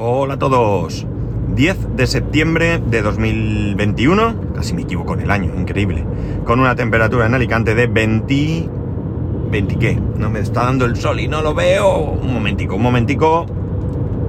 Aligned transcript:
Hola 0.00 0.34
a 0.34 0.38
todos. 0.38 1.04
10 1.56 1.96
de 1.96 2.06
septiembre 2.06 2.78
de 2.78 3.02
2021, 3.02 4.52
casi 4.54 4.72
me 4.72 4.82
equivoco 4.82 5.14
en 5.14 5.22
el 5.22 5.30
año, 5.32 5.52
increíble. 5.58 6.04
Con 6.44 6.60
una 6.60 6.76
temperatura 6.76 7.26
en 7.26 7.34
Alicante 7.34 7.74
de 7.74 7.88
20... 7.88 8.68
¿20 9.50 9.78
qué? 9.78 10.00
No 10.16 10.30
me 10.30 10.38
está 10.38 10.66
dando 10.66 10.84
el 10.84 10.94
sol 10.94 11.18
y 11.18 11.26
no 11.26 11.42
lo 11.42 11.52
veo. 11.52 11.98
Un 11.98 12.32
momentico, 12.32 12.76
un 12.76 12.82
momentico 12.82 13.44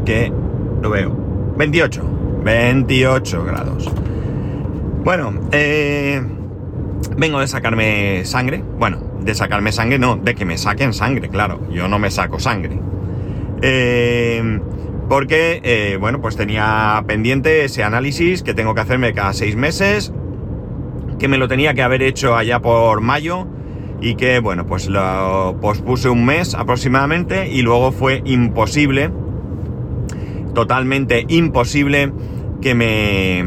que 0.07 0.33
lo 0.81 0.89
veo. 0.89 1.15
28. 1.55 2.01
28 2.43 3.43
grados. 3.43 3.91
Bueno, 5.03 5.33
eh, 5.51 6.19
vengo 7.15 7.41
de 7.41 7.47
sacarme 7.47 8.25
sangre. 8.25 8.63
Bueno, 8.79 8.97
de 9.21 9.35
sacarme 9.35 9.71
sangre 9.71 9.99
no, 9.99 10.15
de 10.15 10.33
que 10.33 10.45
me 10.45 10.57
saquen 10.57 10.93
sangre, 10.95 11.29
claro. 11.29 11.59
Yo 11.69 11.87
no 11.87 11.99
me 11.99 12.09
saco 12.09 12.39
sangre. 12.39 12.79
Eh, 13.61 14.59
porque, 15.09 15.59
eh, 15.63 15.97
bueno, 15.99 16.21
pues 16.21 16.37
tenía 16.37 17.03
pendiente 17.07 17.65
ese 17.65 17.83
análisis 17.83 18.43
que 18.43 18.53
tengo 18.53 18.75
que 18.75 18.81
hacerme 18.81 19.11
cada 19.13 19.33
seis 19.33 19.55
meses, 19.55 20.13
que 21.17 21.27
me 21.27 21.39
lo 21.39 21.47
tenía 21.47 21.73
que 21.73 21.81
haber 21.81 22.03
hecho 22.03 22.35
allá 22.35 22.59
por 22.59 23.01
mayo 23.01 23.47
y 24.01 24.15
que, 24.15 24.39
bueno, 24.39 24.67
pues 24.67 24.87
lo 24.87 25.57
pospuse 25.59 26.09
un 26.09 26.25
mes 26.25 26.53
aproximadamente 26.53 27.49
y 27.49 27.63
luego 27.63 27.91
fue 27.91 28.21
imposible, 28.23 29.09
totalmente 30.53 31.25
imposible 31.27 32.13
que 32.61 32.75
me, 32.75 33.43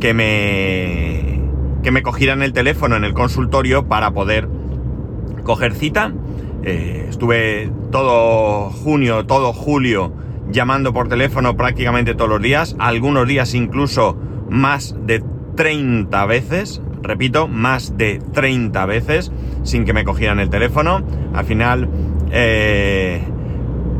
que 0.00 0.14
me, 0.14 1.42
que 1.82 1.90
me 1.90 2.02
cogieran 2.02 2.42
el 2.42 2.54
teléfono 2.54 2.96
en 2.96 3.04
el 3.04 3.12
consultorio 3.12 3.86
para 3.86 4.12
poder 4.12 4.48
coger 5.44 5.74
cita. 5.74 6.14
Eh, 6.64 7.06
estuve 7.10 7.70
todo 7.92 8.70
junio, 8.70 9.26
todo 9.26 9.52
julio, 9.52 10.12
llamando 10.50 10.92
por 10.92 11.08
teléfono 11.08 11.56
prácticamente 11.56 12.14
todos 12.14 12.30
los 12.30 12.42
días, 12.42 12.76
algunos 12.78 13.26
días 13.26 13.54
incluso 13.54 14.16
más 14.48 14.94
de 15.06 15.22
30 15.56 16.26
veces, 16.26 16.82
repito, 17.02 17.48
más 17.48 17.96
de 17.96 18.20
30 18.32 18.86
veces 18.86 19.32
sin 19.62 19.84
que 19.84 19.92
me 19.92 20.04
cogieran 20.04 20.38
el 20.38 20.50
teléfono. 20.50 21.02
Al 21.34 21.44
final, 21.44 21.88
eh, 22.30 23.20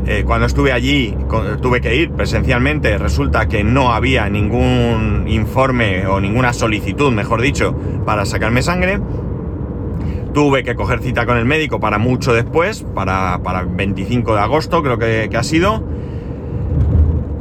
eh, 0.05 0.23
cuando 0.25 0.45
estuve 0.45 0.71
allí, 0.71 1.15
tuve 1.61 1.81
que 1.81 1.95
ir 1.95 2.11
presencialmente, 2.11 2.97
resulta 2.97 3.47
que 3.47 3.63
no 3.63 3.91
había 3.91 4.29
ningún 4.29 5.25
informe 5.27 6.07
o 6.07 6.21
ninguna 6.21 6.53
solicitud, 6.53 7.11
mejor 7.11 7.41
dicho, 7.41 7.75
para 8.05 8.25
sacarme 8.25 8.61
sangre. 8.61 8.99
Tuve 10.33 10.63
que 10.63 10.75
coger 10.75 10.99
cita 10.99 11.25
con 11.25 11.37
el 11.37 11.45
médico 11.45 11.79
para 11.79 11.97
mucho 11.97 12.33
después, 12.33 12.85
para, 12.95 13.41
para 13.43 13.63
25 13.63 14.35
de 14.35 14.39
agosto 14.39 14.83
creo 14.83 14.97
que, 14.99 15.27
que 15.31 15.37
ha 15.37 15.43
sido 15.43 15.83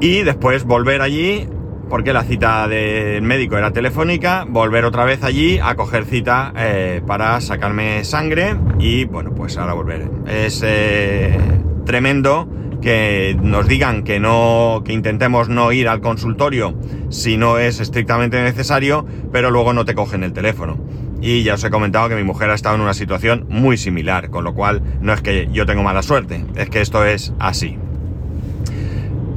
y 0.01 0.23
después 0.23 0.65
volver 0.65 1.03
allí, 1.03 1.49
porque 1.89 2.13
la 2.13 2.25
cita 2.25 2.69
del 2.69 3.23
médico 3.23 3.57
era 3.57 3.71
telefónica, 3.73 4.45
volver 4.49 4.85
otra 4.85 5.05
vez 5.05 5.23
allí 5.23 5.59
a 5.59 5.75
coger 5.75 6.05
cita 6.05 6.53
eh, 6.57 7.01
para 7.07 7.41
sacarme 7.41 8.05
sangre 8.05 8.57
y 8.79 9.05
bueno, 9.05 9.35
pues 9.35 9.57
ahora 9.57 9.75
volver. 9.75 10.11
Es 10.27 10.63
eh, 10.65 11.39
tremendo 11.85 12.49
que 12.83 13.37
nos 13.41 13.67
digan 13.67 14.03
que 14.05 14.21
no, 14.21 14.83
que 14.85 14.93
intentemos 14.93 15.49
no 15.49 15.73
ir 15.73 15.89
al 15.89 16.01
consultorio 16.01 16.75
si 17.09 17.37
no 17.37 17.59
es 17.59 17.81
estrictamente 17.81 18.43
necesario, 18.43 19.07
pero 19.33 19.51
luego 19.51 19.73
no 19.73 19.85
te 19.85 19.95
cogen 19.95 20.23
el 20.23 20.33
teléfono. 20.33 20.79
Y 21.21 21.43
ya 21.43 21.55
os 21.55 21.65
he 21.65 21.71
comentado 21.71 22.09
que 22.09 22.15
mi 22.15 22.25
mujer 22.25 22.51
ha 22.51 22.55
estado 22.55 22.75
en 22.75 22.83
una 22.83 22.95
situación 22.95 23.47
muy 23.49 23.79
similar, 23.79 24.29
con 24.31 24.45
lo 24.45 24.55
cual 24.55 24.83
no 25.01 25.15
es 25.15 25.23
que 25.23 25.49
yo 25.51 25.65
tengo 25.65 25.83
mala 25.83 26.03
suerte, 26.03 26.45
es 26.57 26.69
que 26.69 26.81
esto 26.81 27.05
es 27.05 27.33
así. 27.39 27.79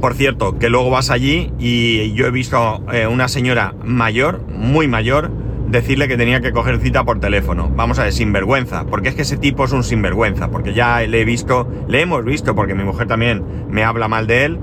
Por 0.00 0.14
cierto, 0.14 0.58
que 0.58 0.70
luego 0.70 0.88
vas 0.88 1.10
allí 1.10 1.52
y 1.58 2.12
yo 2.14 2.26
he 2.26 2.30
visto 2.30 2.82
eh, 2.90 3.06
una 3.06 3.28
señora 3.28 3.74
mayor, 3.84 4.40
muy 4.48 4.88
mayor, 4.88 5.30
decirle 5.68 6.08
que 6.08 6.16
tenía 6.16 6.40
que 6.40 6.52
coger 6.52 6.78
cita 6.78 7.04
por 7.04 7.20
teléfono. 7.20 7.70
Vamos 7.74 7.98
a 7.98 8.04
ver, 8.04 8.12
sinvergüenza, 8.12 8.86
porque 8.86 9.10
es 9.10 9.14
que 9.14 9.22
ese 9.22 9.36
tipo 9.36 9.64
es 9.64 9.72
un 9.72 9.84
sinvergüenza, 9.84 10.48
porque 10.48 10.72
ya 10.72 11.00
le 11.02 11.20
he 11.20 11.24
visto, 11.24 11.68
le 11.86 12.00
hemos 12.00 12.24
visto, 12.24 12.54
porque 12.54 12.74
mi 12.74 12.82
mujer 12.82 13.08
también 13.08 13.44
me 13.68 13.84
habla 13.84 14.08
mal 14.08 14.26
de 14.26 14.44
él, 14.46 14.58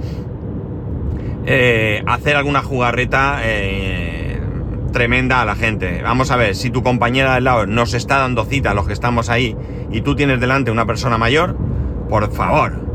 eh, 1.45 2.03
hacer 2.07 2.35
alguna 2.35 2.63
jugarreta 2.63 3.39
eh, 3.43 4.39
tremenda 4.91 5.41
a 5.41 5.45
la 5.45 5.55
gente. 5.55 6.01
Vamos 6.01 6.31
a 6.31 6.35
ver, 6.35 6.55
si 6.55 6.71
tu 6.71 6.81
compañera 6.81 7.35
del 7.35 7.43
lado 7.43 7.67
nos 7.67 7.93
está 7.93 8.17
dando 8.17 8.43
cita 8.43 8.71
a 8.71 8.73
los 8.73 8.87
que 8.87 8.93
estamos 8.93 9.29
ahí 9.29 9.55
y 9.91 10.01
tú 10.01 10.15
tienes 10.15 10.39
delante 10.39 10.71
una 10.71 10.87
persona 10.87 11.19
mayor, 11.19 11.55
por 12.09 12.31
favor, 12.31 12.86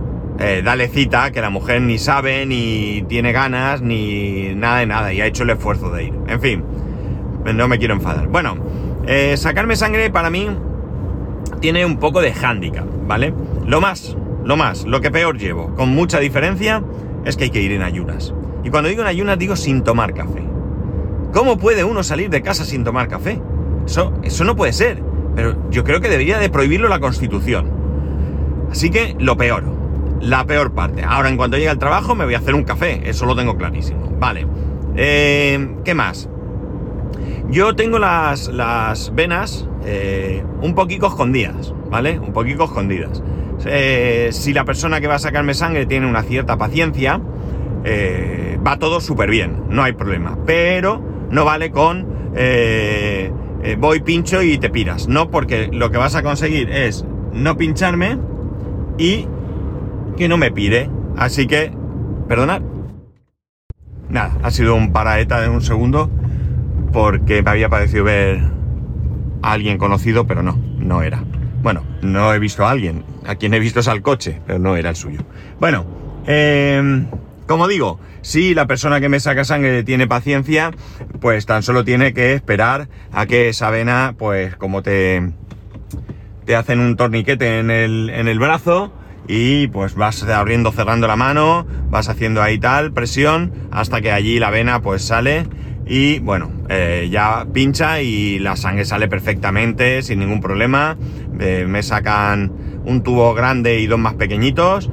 eh, 0.42 0.60
dale 0.64 0.88
cita, 0.88 1.30
que 1.30 1.40
la 1.40 1.50
mujer 1.50 1.80
ni 1.82 1.98
sabe, 1.98 2.44
ni 2.46 3.04
tiene 3.08 3.30
ganas, 3.32 3.80
ni 3.80 4.54
nada 4.56 4.78
de 4.78 4.86
nada, 4.86 5.12
y 5.12 5.20
ha 5.20 5.26
hecho 5.26 5.44
el 5.44 5.50
esfuerzo 5.50 5.90
de 5.90 6.04
ir. 6.04 6.14
En 6.26 6.40
fin, 6.40 6.64
no 7.54 7.68
me 7.68 7.78
quiero 7.78 7.94
enfadar. 7.94 8.26
Bueno, 8.26 8.56
eh, 9.06 9.36
sacarme 9.36 9.76
sangre 9.76 10.10
para 10.10 10.30
mí 10.30 10.48
tiene 11.60 11.86
un 11.86 11.98
poco 11.98 12.20
de 12.20 12.32
hándicap, 12.32 12.86
¿vale? 13.06 13.32
Lo 13.66 13.80
más, 13.80 14.16
lo 14.44 14.56
más, 14.56 14.84
lo 14.84 15.00
que 15.00 15.12
peor 15.12 15.38
llevo, 15.38 15.74
con 15.76 15.90
mucha 15.90 16.18
diferencia, 16.18 16.82
es 17.24 17.36
que 17.36 17.44
hay 17.44 17.50
que 17.50 17.62
ir 17.62 17.72
en 17.72 17.82
ayunas. 17.82 18.34
Y 18.64 18.70
cuando 18.70 18.88
digo 18.88 19.02
en 19.02 19.08
ayunas, 19.08 19.38
digo 19.38 19.54
sin 19.54 19.84
tomar 19.84 20.12
café. 20.12 20.42
¿Cómo 21.32 21.56
puede 21.56 21.84
uno 21.84 22.02
salir 22.02 22.30
de 22.30 22.42
casa 22.42 22.64
sin 22.64 22.82
tomar 22.82 23.06
café? 23.08 23.40
Eso, 23.86 24.12
eso 24.22 24.44
no 24.44 24.56
puede 24.56 24.72
ser. 24.72 25.02
Pero 25.34 25.70
yo 25.70 25.82
creo 25.84 26.00
que 26.00 26.08
debería 26.08 26.38
de 26.38 26.50
prohibirlo 26.50 26.88
la 26.88 27.00
Constitución. 27.00 27.70
Así 28.70 28.90
que 28.90 29.16
lo 29.18 29.36
peor, 29.36 29.64
la 30.22 30.46
peor 30.46 30.72
parte. 30.72 31.02
Ahora, 31.02 31.28
en 31.28 31.36
cuanto 31.36 31.56
llegue 31.56 31.68
al 31.68 31.78
trabajo, 31.78 32.14
me 32.14 32.24
voy 32.24 32.34
a 32.34 32.38
hacer 32.38 32.54
un 32.54 32.62
café. 32.62 33.02
Eso 33.04 33.26
lo 33.26 33.36
tengo 33.36 33.56
clarísimo. 33.56 34.08
Vale. 34.18 34.46
Eh, 34.96 35.74
¿Qué 35.84 35.94
más? 35.94 36.28
Yo 37.50 37.74
tengo 37.74 37.98
las, 37.98 38.48
las 38.48 39.14
venas 39.14 39.68
eh, 39.84 40.42
un 40.62 40.74
poquito 40.74 41.08
escondidas, 41.08 41.74
¿vale? 41.90 42.18
Un 42.18 42.32
poquito 42.32 42.64
escondidas. 42.64 43.22
Eh, 43.66 44.28
si 44.32 44.52
la 44.52 44.64
persona 44.64 45.00
que 45.00 45.08
va 45.08 45.16
a 45.16 45.18
sacarme 45.18 45.54
sangre 45.54 45.86
tiene 45.86 46.06
una 46.06 46.22
cierta 46.22 46.56
paciencia, 46.56 47.20
va 48.64 48.78
todo 48.78 49.00
súper 49.00 49.28
bien, 49.28 49.64
no 49.68 49.82
hay 49.82 49.92
problema. 49.92 50.38
Pero 50.46 51.02
no 51.30 51.44
vale 51.44 51.72
con 51.72 52.06
voy, 53.78 54.00
pincho 54.00 54.40
y 54.40 54.56
te 54.58 54.70
piras. 54.70 55.08
No, 55.08 55.30
porque 55.30 55.68
lo 55.72 55.90
que 55.90 55.98
vas 55.98 56.14
a 56.14 56.22
conseguir 56.22 56.70
es 56.70 57.04
no 57.32 57.56
pincharme 57.56 58.18
y 58.98 59.26
que 60.16 60.28
no 60.28 60.36
me 60.36 60.50
pide. 60.50 60.90
Así 61.16 61.46
que, 61.46 61.72
perdonad. 62.28 62.62
Nada, 64.08 64.36
ha 64.42 64.50
sido 64.50 64.74
un 64.74 64.92
paraeta 64.92 65.40
de 65.40 65.48
un 65.48 65.62
segundo 65.62 66.10
porque 66.92 67.42
me 67.42 67.50
había 67.50 67.68
parecido 67.68 68.04
ver 68.04 68.40
a 69.42 69.52
alguien 69.52 69.78
conocido, 69.78 70.26
pero 70.26 70.42
no, 70.42 70.58
no 70.78 71.02
era. 71.02 71.24
Bueno, 71.62 71.84
no 72.02 72.34
he 72.34 72.38
visto 72.38 72.66
a 72.66 72.70
alguien. 72.70 73.04
A 73.26 73.36
quien 73.36 73.54
he 73.54 73.60
visto 73.60 73.80
es 73.80 73.88
al 73.88 74.02
coche, 74.02 74.40
pero 74.46 74.58
no 74.58 74.76
era 74.76 74.90
el 74.90 74.96
suyo. 74.96 75.20
Bueno, 75.60 75.86
em, 76.26 77.06
como 77.46 77.68
digo, 77.68 78.00
si 78.20 78.54
la 78.54 78.66
persona 78.66 79.00
que 79.00 79.08
me 79.08 79.20
saca 79.20 79.44
sangre 79.44 79.84
tiene 79.84 80.06
paciencia, 80.06 80.72
pues 81.20 81.46
tan 81.46 81.62
solo 81.62 81.84
tiene 81.84 82.12
que 82.12 82.34
esperar 82.34 82.88
a 83.12 83.26
que 83.26 83.48
esa 83.48 83.70
vena, 83.70 84.14
pues 84.18 84.56
como 84.56 84.82
te, 84.82 85.32
te 86.44 86.56
hacen 86.56 86.80
un 86.80 86.96
torniquete 86.96 87.60
en 87.60 87.70
el, 87.70 88.10
en 88.10 88.28
el 88.28 88.38
brazo, 88.38 88.92
y 89.28 89.68
pues 89.68 89.94
vas 89.94 90.22
abriendo, 90.24 90.72
cerrando 90.72 91.06
la 91.06 91.16
mano, 91.16 91.66
vas 91.90 92.08
haciendo 92.08 92.42
ahí 92.42 92.58
tal 92.58 92.92
presión 92.92 93.52
hasta 93.70 94.00
que 94.00 94.12
allí 94.12 94.38
la 94.38 94.50
vena 94.50 94.82
pues 94.82 95.02
sale 95.02 95.46
y 95.86 96.20
bueno, 96.20 96.50
eh, 96.68 97.08
ya 97.10 97.46
pincha 97.52 98.00
y 98.00 98.38
la 98.38 98.56
sangre 98.56 98.84
sale 98.84 99.08
perfectamente 99.08 100.02
sin 100.02 100.20
ningún 100.20 100.40
problema. 100.40 100.96
Eh, 101.40 101.66
me 101.68 101.82
sacan 101.82 102.52
un 102.84 103.02
tubo 103.02 103.34
grande 103.34 103.80
y 103.80 103.86
dos 103.86 103.98
más 103.98 104.14
pequeñitos, 104.14 104.90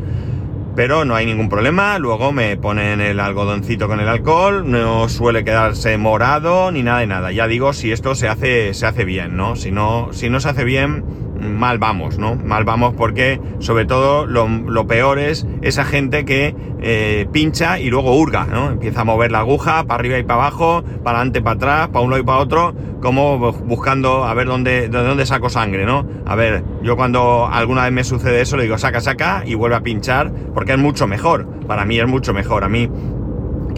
pero 0.76 1.06
no 1.06 1.16
hay 1.16 1.26
ningún 1.26 1.48
problema. 1.48 2.00
Luego 2.00 2.32
me 2.32 2.58
ponen 2.58 3.02
el 3.02 3.20
algodoncito 3.20 3.88
con 3.88 4.00
el 4.00 4.08
alcohol, 4.08 4.70
no 4.70 5.10
suele 5.10 5.44
quedarse 5.44 5.98
morado 5.98 6.72
ni 6.72 6.82
nada 6.82 7.00
de 7.00 7.08
nada. 7.08 7.32
Ya 7.32 7.48
digo 7.48 7.74
si 7.74 7.92
esto 7.92 8.16
se 8.16 8.28
hace, 8.28 8.74
se 8.74 8.86
hace 8.86 9.06
bien, 9.06 9.38
¿no? 9.38 9.56
Si 9.56 9.72
no, 9.72 10.10
si 10.12 10.30
no 10.30 10.40
se 10.40 10.50
hace 10.50 10.64
bien, 10.64 11.04
mal 11.42 11.78
vamos, 11.78 12.18
¿no? 12.18 12.36
Mal 12.36 12.64
vamos 12.64 12.94
porque 12.96 13.40
sobre 13.60 13.86
todo 13.86 14.26
lo, 14.26 14.88
peor 14.88 15.20
es 15.20 15.46
esa 15.62 15.86
gente 15.86 16.26
que 16.26 16.56
eh, 16.82 17.28
pincha 17.32 17.80
y 17.80 17.90
luego 17.90 18.16
hurga, 18.16 18.46
¿no? 18.46 18.72
Empieza 18.72 19.02
a 19.02 19.04
mover 19.04 19.32
la 19.32 19.40
aguja 19.40 19.84
para 19.84 20.00
arriba 20.00 20.18
y 20.18 20.24
para 20.24 20.42
abajo, 20.42 20.84
para 21.04 21.18
adelante, 21.18 21.42
para 21.42 21.56
atrás, 21.56 21.88
para 21.90 22.02
un 22.02 22.12
lado 22.12 22.22
y 22.22 22.26
para 22.26 22.40
otro, 22.40 22.74
como 23.02 23.38
buscando 23.52 24.26
a 24.26 24.34
ver 24.34 24.48
dónde, 24.48 24.90
de 24.90 25.04
dónde 25.04 25.26
saco 25.26 25.50
sangre, 25.50 25.86
¿no? 25.86 26.06
A 26.26 26.36
ver, 26.36 26.64
yo 26.82 26.96
cuando 26.96 27.48
alguna 27.52 27.84
vez 27.84 27.92
me 27.92 28.04
sucede 28.04 28.42
eso 28.42 28.58
le 28.58 28.64
digo 28.64 28.78
saca, 28.78 29.02
saca 29.02 29.44
y 29.46 29.56
vuelve 29.56 29.76
a 29.76 29.82
pinchar 29.82 30.32
porque 30.54 30.74
es 30.74 30.80
mucho 30.80 31.08
mejor. 31.08 31.48
Para 31.68 31.86
mí 31.86 32.00
es 32.00 32.08
mucho 32.08 32.34
mejor. 32.34 32.64
A 32.64 32.70
mí 32.70 32.90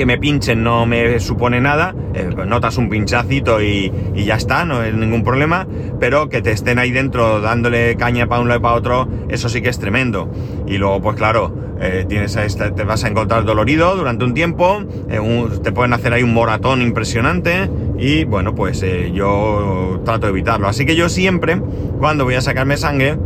que 0.01 0.05
me 0.07 0.17
pinchen 0.17 0.63
no 0.63 0.87
me 0.87 1.19
supone 1.19 1.61
nada, 1.61 1.93
eh, 2.15 2.27
notas 2.47 2.79
un 2.79 2.89
pinchacito 2.89 3.61
y, 3.61 3.91
ya 4.15 4.33
está, 4.33 4.65
no 4.65 4.81
es 4.81 4.95
ningún 4.95 5.23
problema, 5.23 5.67
pero 5.99 6.27
que 6.27 6.41
te 6.41 6.51
estén 6.51 6.79
ahí 6.79 6.89
dentro 6.89 7.39
dándole 7.39 7.95
caña 7.97 8.25
para 8.25 8.41
un 8.41 8.47
lado 8.47 8.61
y 8.61 8.63
para 8.63 8.73
otro, 8.73 9.07
eso 9.29 9.47
sí 9.47 9.61
que 9.61 9.69
es 9.69 9.77
tremendo. 9.77 10.27
Y 10.65 10.79
luego, 10.79 11.03
pues 11.03 11.17
claro, 11.17 11.53
eh, 11.79 12.03
tienes 12.09 12.35
te 12.35 12.83
vas 12.83 13.03
a 13.03 13.09
encontrar 13.09 13.45
dolorido 13.45 13.95
durante 13.95 14.25
un 14.25 14.33
tiempo, 14.33 14.81
eh, 15.07 15.19
te 15.61 15.71
pueden 15.71 15.93
hacer 15.93 16.13
ahí 16.13 16.23
un 16.23 16.33
moratón 16.33 16.81
impresionante 16.81 17.69
y 17.99 18.23
bueno, 18.23 18.55
pues 18.55 18.83
yo 19.13 20.01
trato 20.03 20.25
de 20.25 20.31
evitarlo. 20.31 20.67
Así 20.67 20.83
que 20.83 20.95
yo 20.95 21.09
siempre, 21.09 21.61
cuando 21.99 22.23
voy 22.23 22.33
a 22.33 22.41
sacarme 22.41 22.75
sangre, 22.75 23.19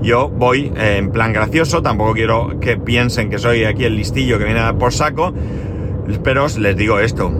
yo 0.00 0.30
voy 0.30 0.72
en 0.76 1.12
plan 1.12 1.34
gracioso, 1.34 1.82
tampoco 1.82 2.14
quiero 2.14 2.58
que 2.58 2.78
piensen 2.78 3.28
que 3.28 3.38
soy 3.38 3.64
aquí 3.64 3.84
el 3.84 3.96
listillo 3.96 4.38
que 4.38 4.44
viene 4.44 4.60
a 4.60 4.64
dar 4.64 4.78
por 4.78 4.94
saco, 4.94 5.34
pero 6.22 6.46
les 6.58 6.76
digo 6.76 6.98
esto, 6.98 7.32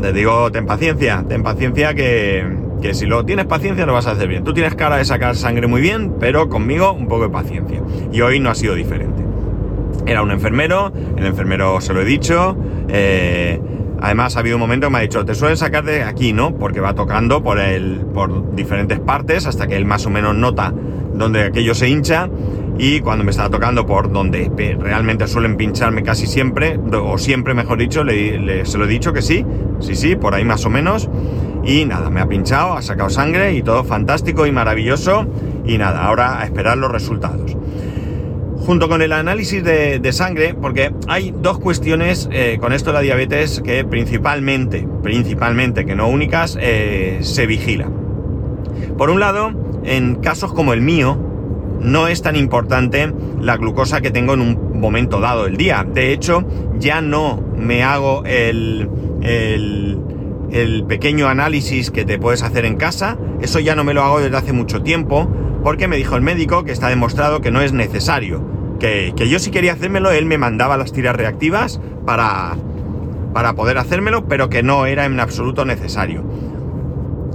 les 0.00 0.14
digo, 0.14 0.50
ten 0.52 0.66
paciencia, 0.66 1.24
ten 1.28 1.42
paciencia 1.42 1.94
que, 1.94 2.44
que 2.82 2.94
si 2.94 3.06
lo 3.06 3.24
tienes 3.24 3.46
paciencia 3.46 3.86
lo 3.86 3.92
vas 3.92 4.06
a 4.06 4.12
hacer 4.12 4.28
bien. 4.28 4.44
Tú 4.44 4.52
tienes 4.54 4.74
cara 4.74 4.96
de 4.96 5.04
sacar 5.04 5.36
sangre 5.36 5.66
muy 5.66 5.80
bien, 5.80 6.14
pero 6.18 6.48
conmigo 6.48 6.92
un 6.92 7.08
poco 7.08 7.24
de 7.24 7.30
paciencia. 7.30 7.80
Y 8.12 8.20
hoy 8.20 8.40
no 8.40 8.50
ha 8.50 8.54
sido 8.54 8.74
diferente. 8.74 9.24
Era 10.06 10.22
un 10.22 10.30
enfermero, 10.30 10.92
el 11.16 11.26
enfermero 11.26 11.80
se 11.80 11.92
lo 11.92 12.02
he 12.02 12.04
dicho, 12.04 12.56
eh, 12.88 13.60
Además, 14.00 14.36
ha 14.36 14.40
habido 14.40 14.56
un 14.56 14.60
momento 14.60 14.88
que 14.88 14.92
me 14.92 14.98
ha 14.98 15.02
dicho, 15.02 15.24
te 15.24 15.34
suelen 15.34 15.56
sacar 15.56 15.84
de 15.84 16.02
aquí, 16.02 16.32
¿no? 16.32 16.54
Porque 16.54 16.80
va 16.80 16.94
tocando 16.94 17.42
por, 17.42 17.58
el, 17.58 18.00
por 18.12 18.54
diferentes 18.54 19.00
partes 19.00 19.46
hasta 19.46 19.66
que 19.66 19.76
él 19.76 19.86
más 19.86 20.04
o 20.06 20.10
menos 20.10 20.34
nota 20.34 20.72
donde 21.14 21.44
aquello 21.44 21.74
se 21.74 21.88
hincha 21.88 22.28
y 22.78 23.00
cuando 23.00 23.24
me 23.24 23.30
estaba 23.30 23.48
tocando 23.48 23.86
por 23.86 24.12
donde 24.12 24.50
realmente 24.78 25.26
suelen 25.26 25.56
pincharme 25.56 26.02
casi 26.02 26.26
siempre, 26.26 26.78
o 26.92 27.16
siempre 27.16 27.54
mejor 27.54 27.78
dicho, 27.78 28.04
le, 28.04 28.66
se 28.66 28.78
lo 28.78 28.84
he 28.84 28.88
dicho 28.88 29.12
que 29.12 29.22
sí, 29.22 29.44
sí, 29.80 29.94
sí, 29.94 30.16
por 30.16 30.34
ahí 30.34 30.44
más 30.44 30.64
o 30.66 30.70
menos. 30.70 31.08
Y 31.64 31.84
nada, 31.84 32.10
me 32.10 32.20
ha 32.20 32.28
pinchado, 32.28 32.74
ha 32.74 32.82
sacado 32.82 33.10
sangre 33.10 33.54
y 33.54 33.62
todo 33.62 33.82
fantástico 33.82 34.46
y 34.46 34.52
maravilloso. 34.52 35.26
Y 35.64 35.78
nada, 35.78 36.04
ahora 36.04 36.40
a 36.40 36.44
esperar 36.44 36.78
los 36.78 36.92
resultados. 36.92 37.56
Junto 38.58 38.88
con 38.88 39.00
el 39.02 39.12
análisis 39.12 39.64
de, 39.64 40.12
sangre, 40.12 40.54
porque 40.54 40.92
hay 41.08 41.34
dos 41.36 41.58
cuestiones 41.58 42.28
eh, 42.30 42.58
con 42.60 42.72
esto 42.72 42.90
de 42.90 42.94
la 42.94 43.00
diabetes 43.00 43.62
que 43.64 43.84
principalmente, 43.84 44.86
principalmente, 45.02 45.86
que 45.86 45.94
no 45.94 46.08
únicas, 46.08 46.58
eh, 46.60 47.18
se 47.22 47.46
vigila. 47.46 47.88
Por 48.96 49.10
un 49.10 49.20
lado, 49.20 49.52
en 49.84 50.16
casos 50.16 50.52
como 50.52 50.72
el 50.72 50.82
mío, 50.82 51.25
no 51.80 52.08
es 52.08 52.22
tan 52.22 52.36
importante 52.36 53.12
la 53.40 53.56
glucosa 53.56 54.00
que 54.00 54.10
tengo 54.10 54.34
en 54.34 54.40
un 54.40 54.80
momento 54.80 55.20
dado 55.20 55.44
del 55.44 55.56
día. 55.56 55.84
De 55.84 56.12
hecho, 56.12 56.44
ya 56.78 57.00
no 57.00 57.42
me 57.56 57.82
hago 57.82 58.24
el, 58.24 58.88
el, 59.22 60.84
pequeño 60.88 61.28
análisis 61.28 61.90
que 61.90 62.04
te 62.04 62.18
puedes 62.18 62.42
hacer 62.42 62.64
en 62.64 62.76
casa. 62.76 63.16
Eso 63.40 63.60
ya 63.60 63.74
no 63.74 63.84
me 63.84 63.94
lo 63.94 64.02
hago 64.02 64.20
desde 64.20 64.36
hace 64.36 64.52
mucho 64.52 64.82
tiempo, 64.82 65.28
porque 65.62 65.88
me 65.88 65.96
dijo 65.96 66.16
el 66.16 66.22
médico 66.22 66.64
que 66.64 66.72
está 66.72 66.88
demostrado 66.88 67.40
que 67.40 67.50
no 67.50 67.60
es 67.60 67.72
necesario. 67.72 68.42
Que, 68.78 69.12
que 69.16 69.28
yo 69.28 69.38
si 69.38 69.50
quería 69.50 69.72
hacérmelo, 69.72 70.10
él 70.10 70.26
me 70.26 70.38
mandaba 70.38 70.76
las 70.76 70.92
tiras 70.92 71.16
reactivas 71.16 71.80
para, 72.04 72.56
para 73.32 73.54
poder 73.54 73.78
hacérmelo, 73.78 74.26
pero 74.28 74.48
que 74.48 74.62
no 74.62 74.86
era 74.86 75.04
en 75.04 75.18
absoluto 75.20 75.64
necesario. 75.64 76.24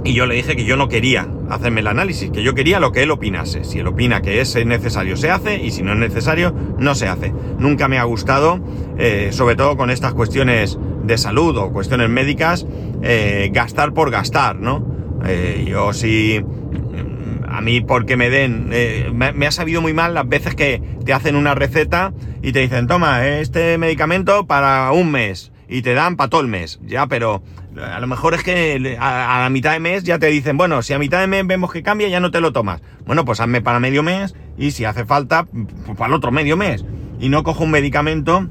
Y 0.04 0.14
yo 0.14 0.26
le 0.26 0.34
dije 0.34 0.56
que 0.56 0.64
yo 0.64 0.76
no 0.76 0.88
quería 0.88 1.28
hacerme 1.54 1.80
el 1.80 1.86
análisis, 1.86 2.30
que 2.30 2.42
yo 2.42 2.54
quería 2.54 2.80
lo 2.80 2.92
que 2.92 3.02
él 3.02 3.10
opinase. 3.10 3.64
Si 3.64 3.78
él 3.78 3.86
opina 3.86 4.22
que 4.22 4.40
es 4.40 4.54
necesario, 4.64 5.16
se 5.16 5.30
hace, 5.30 5.62
y 5.62 5.70
si 5.70 5.82
no 5.82 5.92
es 5.92 5.98
necesario, 5.98 6.54
no 6.78 6.94
se 6.94 7.08
hace. 7.08 7.32
Nunca 7.58 7.88
me 7.88 7.98
ha 7.98 8.04
gustado, 8.04 8.60
eh, 8.98 9.30
sobre 9.32 9.56
todo 9.56 9.76
con 9.76 9.90
estas 9.90 10.14
cuestiones 10.14 10.78
de 11.04 11.18
salud 11.18 11.56
o 11.56 11.72
cuestiones 11.72 12.08
médicas, 12.08 12.66
eh, 13.02 13.50
gastar 13.52 13.92
por 13.92 14.10
gastar, 14.10 14.56
¿no? 14.56 14.86
Eh, 15.26 15.66
yo 15.68 15.92
sí, 15.92 16.40
mm, 16.42 17.44
a 17.48 17.60
mí 17.60 17.80
porque 17.80 18.16
me 18.16 18.30
den, 18.30 18.68
me, 19.12 19.32
me, 19.32 19.46
ha 19.46 19.50
sabido 19.50 19.80
muy 19.80 19.92
mal 19.92 20.14
las 20.14 20.28
veces 20.28 20.54
que 20.54 20.82
te 21.04 21.12
hacen 21.12 21.36
una 21.36 21.54
receta 21.54 22.12
y 22.42 22.52
te 22.52 22.60
dicen, 22.60 22.86
toma, 22.86 23.26
este 23.26 23.78
medicamento 23.78 24.46
para 24.46 24.90
un 24.92 25.10
mes, 25.10 25.52
y 25.68 25.82
te 25.82 25.94
dan 25.94 26.16
para 26.16 26.30
todo 26.30 26.40
el 26.40 26.48
mes, 26.48 26.80
ya, 26.84 27.06
pero 27.06 27.42
a 27.80 28.00
lo 28.00 28.06
mejor 28.06 28.34
es 28.34 28.42
que 28.42 28.96
a, 29.00 29.40
la 29.42 29.50
mitad 29.50 29.72
de 29.72 29.80
mes 29.80 30.04
ya 30.04 30.18
te 30.18 30.26
dicen, 30.26 30.56
bueno, 30.56 30.82
si 30.82 30.92
a 30.92 30.98
mitad 30.98 31.20
de 31.20 31.26
mes 31.26 31.46
vemos 31.46 31.72
que 31.72 31.82
cambia, 31.82 32.08
ya 32.08 32.20
no 32.20 32.30
te 32.30 32.40
lo 32.40 32.52
tomas. 32.52 32.82
Bueno, 33.06 33.24
pues 33.24 33.40
hazme 33.40 33.60
para 33.60 33.80
medio 33.80 34.02
mes 34.02 34.34
y 34.58 34.72
si 34.72 34.84
hace 34.84 35.04
falta, 35.04 35.46
pues 35.86 35.96
para 35.96 36.08
el 36.08 36.14
otro 36.14 36.32
medio 36.32 36.56
mes. 36.56 36.84
Y 37.20 37.28
no 37.28 37.42
cojo 37.42 37.64
un 37.64 37.70
medicamento 37.70 38.48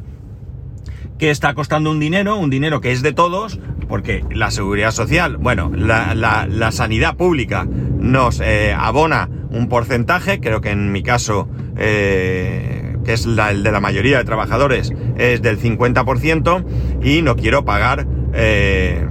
que 1.19 1.29
está 1.29 1.53
costando 1.53 1.91
un 1.91 1.99
dinero, 1.99 2.35
un 2.37 2.49
dinero 2.49 2.81
que 2.81 2.91
es 2.91 3.03
de 3.03 3.13
todos, 3.13 3.59
porque 3.87 4.23
la 4.31 4.49
seguridad 4.49 4.91
social, 4.91 5.37
bueno, 5.37 5.71
la, 5.75 6.71
sanidad 6.71 7.15
pública 7.15 7.67
nos 7.99 8.39
eh, 8.39 8.73
abona 8.73 9.29
un 9.51 9.69
porcentaje, 9.69 10.39
creo 10.39 10.61
que 10.61 10.71
en 10.71 10.91
mi 10.91 11.03
caso, 11.03 11.47
eh, 11.77 12.95
que 13.05 13.13
es 13.13 13.25
el 13.25 13.63
de 13.63 13.71
la 13.71 13.79
mayoría 13.79 14.17
de 14.17 14.23
trabajadores, 14.23 14.91
es 15.17 15.41
del 15.41 15.59
50%, 15.59 17.03
y 17.03 17.21
no 17.21 17.35
quiero 17.35 17.65
pagar 17.65 18.07
eh, 18.33 19.05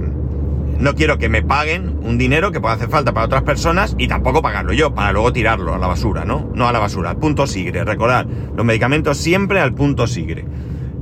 no 0.81 0.95
quiero 0.95 1.19
que 1.19 1.29
me 1.29 1.43
paguen 1.43 1.99
un 2.01 2.17
dinero 2.17 2.51
que 2.51 2.59
pueda 2.59 2.73
hacer 2.73 2.89
falta 2.89 3.13
para 3.13 3.27
otras 3.27 3.43
personas 3.43 3.95
y 3.99 4.07
tampoco 4.07 4.41
pagarlo 4.41 4.73
yo, 4.73 4.95
para 4.95 5.11
luego 5.11 5.31
tirarlo 5.31 5.75
a 5.75 5.77
la 5.77 5.85
basura, 5.85 6.25
¿no? 6.25 6.49
No 6.55 6.67
a 6.67 6.73
la 6.73 6.79
basura, 6.79 7.11
al 7.11 7.17
punto 7.17 7.45
sigre. 7.45 7.83
Recordad, 7.83 8.25
los 8.55 8.65
medicamentos 8.65 9.17
siempre 9.17 9.59
al 9.59 9.75
punto 9.75 10.07
sigre. 10.07 10.43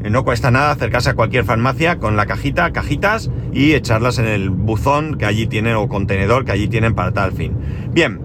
Eh, 0.03 0.09
no 0.09 0.25
cuesta 0.25 0.51
nada 0.51 0.71
acercarse 0.71 1.11
a 1.11 1.13
cualquier 1.13 1.45
farmacia 1.45 1.97
con 1.97 2.17
la 2.17 2.25
cajita, 2.25 2.71
cajitas 2.73 3.31
y 3.53 3.73
echarlas 3.73 4.19
en 4.19 4.27
el 4.27 4.49
buzón 4.49 5.17
que 5.17 5.25
allí 5.25 5.47
tienen 5.47 5.75
o 5.75 5.87
contenedor 5.87 6.43
que 6.43 6.51
allí 6.51 6.67
tienen 6.67 6.93
para 6.93 7.13
tal 7.13 7.31
fin. 7.31 7.53
Bien, 7.93 8.19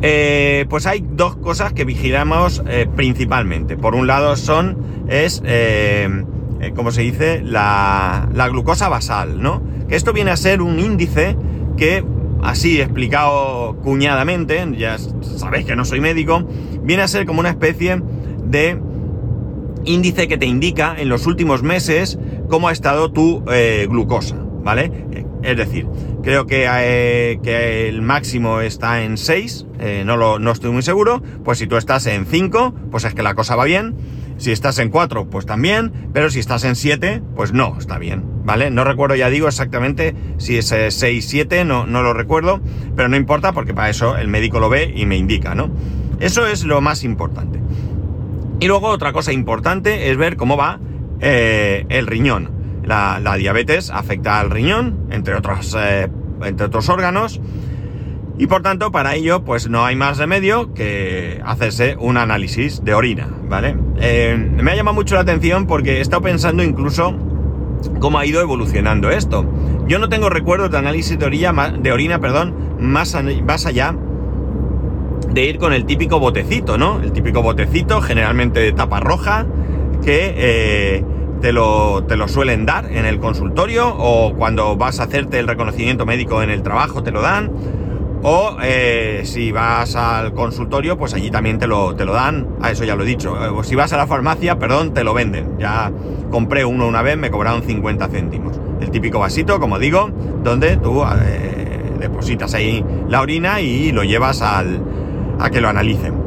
eh, 0.00 0.64
pues 0.70 0.86
hay 0.86 1.04
dos 1.12 1.36
cosas 1.36 1.74
que 1.74 1.84
vigilamos 1.84 2.62
principalmente. 2.96 3.76
Por 3.76 3.94
un 3.94 4.06
lado 4.06 4.34
son, 4.36 4.78
es 5.08 5.42
eh, 5.44 6.24
como 6.70 6.92
se 6.92 7.02
dice, 7.02 7.42
la, 7.44 8.28
glucosa 8.50 8.88
basal, 8.88 9.42
¿no? 9.42 9.62
Que 9.88 9.96
esto 9.96 10.12
viene 10.12 10.30
a 10.30 10.36
ser 10.36 10.62
un 10.62 10.78
índice 10.78 11.36
que, 11.76 12.04
así 12.42 12.80
explicado 12.80 13.76
cuñadamente, 13.82 14.64
ya 14.78 14.96
sabéis 14.98 15.66
que 15.66 15.74
no 15.74 15.84
soy 15.84 16.00
médico, 16.00 16.46
viene 16.82 17.02
a 17.02 17.08
ser 17.08 17.26
como 17.26 17.40
una 17.40 17.50
especie 17.50 18.00
de 18.44 18.80
índice 19.84 20.28
que 20.28 20.38
te 20.38 20.46
indica 20.46 20.94
en 20.96 21.08
los 21.08 21.26
últimos 21.26 21.62
meses 21.62 22.18
cómo 22.48 22.68
ha 22.68 22.72
estado 22.72 23.10
tu 23.10 23.44
eh, 23.50 23.86
glucosa, 23.90 24.36
¿vale? 24.62 25.06
Es 25.42 25.56
decir, 25.56 25.88
creo 26.22 26.46
que, 26.46 26.68
eh, 26.68 27.88
el 27.88 28.00
máximo 28.02 28.60
está 28.60 29.02
en 29.02 29.16
6, 29.16 29.66
no, 30.04 30.38
no 30.38 30.50
estoy 30.52 30.70
muy 30.70 30.82
seguro, 30.82 31.20
pues 31.42 31.58
si 31.58 31.66
tú 31.66 31.76
estás 31.76 32.06
en 32.06 32.26
5, 32.26 32.72
pues 32.92 33.04
es 33.04 33.14
que 33.14 33.24
la 33.24 33.34
cosa 33.34 33.56
va 33.56 33.64
bien 33.64 33.96
si 34.38 34.52
estás 34.52 34.78
en 34.78 34.90
4, 34.90 35.28
pues 35.30 35.46
también, 35.46 35.92
pero 36.12 36.30
si 36.30 36.40
estás 36.40 36.64
en 36.64 36.76
7, 36.76 37.22
pues 37.36 37.52
no, 37.52 37.76
está 37.78 37.98
bien, 37.98 38.24
¿vale? 38.44 38.70
No 38.70 38.84
recuerdo, 38.84 39.14
ya 39.14 39.30
digo 39.30 39.48
exactamente 39.48 40.14
si 40.38 40.56
es 40.58 40.74
6, 40.88 41.26
7, 41.26 41.64
no, 41.64 41.86
no 41.86 42.02
lo 42.02 42.12
recuerdo, 42.12 42.60
pero 42.96 43.08
no 43.08 43.16
importa 43.16 43.52
porque 43.52 43.74
para 43.74 43.90
eso 43.90 44.16
el 44.16 44.28
médico 44.28 44.60
lo 44.60 44.68
ve 44.68 44.92
y 44.94 45.06
me 45.06 45.16
indica, 45.16 45.54
¿no? 45.54 45.70
Eso 46.20 46.46
es 46.46 46.64
lo 46.64 46.80
más 46.80 47.04
importante. 47.04 47.60
Y 48.60 48.68
luego 48.68 48.88
otra 48.88 49.12
cosa 49.12 49.32
importante 49.32 50.10
es 50.10 50.16
ver 50.16 50.36
cómo 50.36 50.56
va 50.56 50.78
eh, 51.20 51.84
el 51.88 52.06
riñón. 52.06 52.50
La, 52.84 53.20
diabetes 53.36 53.90
afecta 53.90 54.38
al 54.38 54.50
riñón, 54.50 55.06
entre 55.10 55.34
otros, 55.34 55.76
eh, 55.78 56.08
entre 56.44 56.66
otros 56.66 56.88
órganos, 56.88 57.40
y 58.38 58.46
por 58.46 58.62
tanto, 58.62 58.90
para 58.90 59.14
ello, 59.14 59.44
pues 59.44 59.68
no 59.68 59.84
hay 59.84 59.94
más 59.94 60.18
remedio 60.18 60.72
que 60.72 61.40
hacerse 61.44 61.96
un 61.98 62.16
análisis 62.16 62.82
de 62.82 62.94
orina, 62.94 63.28
¿vale? 63.48 63.76
Eh, 64.00 64.36
me 64.36 64.70
ha 64.70 64.74
llamado 64.74 64.94
mucho 64.94 65.14
la 65.14 65.20
atención 65.20 65.66
porque 65.66 65.98
he 65.98 66.00
estado 66.00 66.22
pensando 66.22 66.62
incluso 66.62 67.14
cómo 68.00 68.18
ha 68.18 68.26
ido 68.26 68.40
evolucionando 68.40 69.10
esto. 69.10 69.44
Yo 69.86 69.98
no 69.98 70.08
tengo 70.08 70.30
recuerdos 70.30 70.70
de 70.70 70.78
análisis 70.78 71.18
de 71.18 71.26
orina, 71.26 71.52
de 71.78 71.92
orina 71.92 72.20
perdón, 72.20 72.54
más, 72.78 73.16
más 73.44 73.66
allá 73.66 73.94
de 75.30 75.44
ir 75.44 75.58
con 75.58 75.72
el 75.72 75.84
típico 75.84 76.18
botecito, 76.18 76.78
¿no? 76.78 77.00
El 77.02 77.12
típico 77.12 77.42
botecito, 77.42 78.00
generalmente 78.00 78.60
de 78.60 78.72
tapa 78.72 79.00
roja, 79.00 79.46
que 80.02 80.34
eh, 80.36 81.04
te, 81.42 81.52
lo, 81.52 82.04
te 82.04 82.16
lo 82.16 82.28
suelen 82.28 82.64
dar 82.64 82.86
en 82.90 83.04
el 83.04 83.18
consultorio 83.18 83.94
o 83.94 84.34
cuando 84.34 84.76
vas 84.76 85.00
a 85.00 85.04
hacerte 85.04 85.38
el 85.38 85.46
reconocimiento 85.46 86.06
médico 86.06 86.42
en 86.42 86.50
el 86.50 86.62
trabajo 86.62 87.02
te 87.02 87.10
lo 87.10 87.20
dan 87.20 87.50
o 88.22 88.56
eh, 88.62 89.22
si 89.24 89.50
vas 89.50 89.96
al 89.96 90.32
consultorio, 90.32 90.96
pues 90.96 91.14
allí 91.14 91.30
también 91.30 91.58
te 91.58 91.66
lo, 91.66 91.94
te 91.96 92.04
lo 92.04 92.12
dan. 92.12 92.46
A 92.60 92.70
eso 92.70 92.84
ya 92.84 92.94
lo 92.94 93.02
he 93.02 93.06
dicho. 93.06 93.36
Eh, 93.44 93.48
o 93.48 93.64
si 93.64 93.74
vas 93.74 93.92
a 93.92 93.96
la 93.96 94.06
farmacia, 94.06 94.58
perdón, 94.58 94.94
te 94.94 95.04
lo 95.04 95.12
venden. 95.12 95.58
Ya 95.58 95.92
compré 96.30 96.64
uno 96.64 96.86
una 96.86 97.02
vez, 97.02 97.16
me 97.16 97.30
cobraron 97.30 97.62
50 97.62 98.08
céntimos. 98.08 98.60
El 98.80 98.90
típico 98.90 99.18
vasito, 99.18 99.58
como 99.58 99.78
digo, 99.78 100.10
donde 100.42 100.76
tú 100.76 101.02
eh, 101.02 101.92
depositas 101.98 102.54
ahí 102.54 102.84
la 103.08 103.20
orina 103.20 103.60
y 103.60 103.92
lo 103.92 104.04
llevas 104.04 104.40
al, 104.40 104.80
a 105.40 105.50
que 105.50 105.60
lo 105.60 105.68
analicen. 105.68 106.22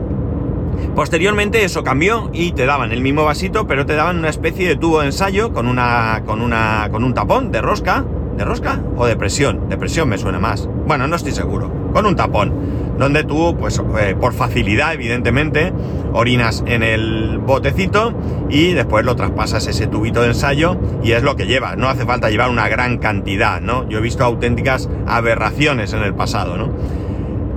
Posteriormente 0.94 1.64
eso 1.64 1.84
cambió 1.84 2.30
y 2.34 2.52
te 2.52 2.66
daban 2.66 2.92
el 2.92 3.02
mismo 3.02 3.24
vasito, 3.24 3.68
pero 3.68 3.86
te 3.86 3.96
daban 3.96 4.18
una 4.20 4.30
especie 4.30 4.68
de 4.68 4.76
tubo 4.76 5.00
de 5.00 5.08
ensayo 5.08 5.54
con 5.54 5.68
una, 5.68 6.24
con 6.26 6.42
una, 6.42 6.90
con 6.92 7.04
un 7.04 7.14
tapón 7.14 7.52
de 7.52 7.62
rosca, 7.62 8.06
de 8.38 8.44
rosca 8.44 8.82
o 8.98 9.06
de 9.06 9.16
presión. 9.16 9.70
De 9.70 9.78
presión 9.78 10.10
me 10.10 10.18
suena 10.18 10.40
más. 10.40 10.70
Bueno, 10.86 11.08
no 11.08 11.16
estoy 11.16 11.32
seguro. 11.32 11.72
Con 11.94 12.06
un 12.06 12.16
tapón, 12.16 12.54
donde 12.98 13.24
tú, 13.24 13.56
pues, 13.58 13.82
eh, 14.00 14.16
por 14.20 14.34
facilidad, 14.34 14.94
evidentemente, 14.94 15.74
orinas 16.14 16.64
en 16.68 16.84
el 16.84 17.40
botecito 17.40 18.14
y 18.50 18.74
después 18.74 19.06
lo 19.06 19.16
traspasas 19.16 19.68
ese 19.68 19.88
tubito 19.88 20.22
de 20.22 20.28
ensayo 20.28 20.78
y 21.04 21.14
es 21.14 21.24
lo 21.24 21.36
que 21.36 21.48
lleva. 21.48 21.76
No 21.76 21.90
hace 21.90 22.06
falta 22.06 22.30
llevar 22.30 22.50
una 22.50 22.70
gran 22.70 22.98
cantidad, 22.98 23.62
¿no? 23.62 23.88
Yo 23.90 23.98
he 23.98 24.02
visto 24.02 24.24
auténticas 24.24 24.90
aberraciones 25.08 25.94
en 25.94 26.04
el 26.04 26.14
pasado, 26.14 26.58
¿no? 26.58 26.70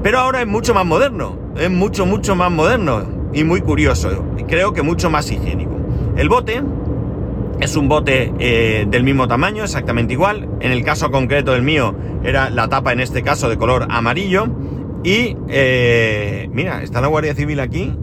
Pero 0.03 0.21
ahora 0.21 0.41
es 0.41 0.47
mucho 0.47 0.75
más 0.75 0.87
moderno. 0.87 1.37
Es 1.57 1.71
mucho, 1.71 2.07
mucho 2.07 2.37
más 2.37 2.51
moderno 2.51 3.03
y 3.33 3.45
muy 3.45 3.61
curioso. 3.61 4.25
Creo 4.47 4.73
que 4.73 4.83
mucho 4.83 5.11
más 5.11 5.31
higiénico. 5.31 5.77
El 6.17 6.29
bote 6.29 6.63
es 7.61 7.77
un 7.77 7.89
bote 7.89 8.33
eh, 8.39 8.87
del 8.89 9.03
mismo 9.05 9.29
tamaño, 9.29 9.65
exactamente 9.65 10.13
igual. 10.13 10.49
En 10.61 10.73
el 10.73 10.85
caso 10.85 11.11
concreto 11.11 11.53
del 11.53 11.63
mío 11.63 11.95
era 12.23 12.51
la 12.51 12.69
tapa 12.69 12.93
en 12.93 13.01
este 13.01 13.23
caso 13.23 13.49
de 13.49 13.57
color 13.57 13.87
amarillo. 13.91 14.47
Y 15.05 15.37
eh, 15.49 16.49
mira, 16.53 16.83
está 16.83 17.01
la 17.01 17.09
Guardia 17.09 17.35
Civil 17.35 17.61
aquí. 17.61 17.95